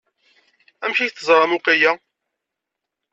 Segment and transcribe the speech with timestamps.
[0.83, 1.91] Amek ay teẓram akk aya?